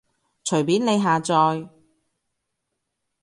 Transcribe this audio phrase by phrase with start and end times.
[0.43, 1.69] 隨便你下載